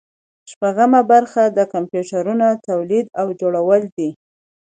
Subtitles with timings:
[0.51, 4.09] شپږمه برخه د کمپیوټرونو تولید او جوړول دي.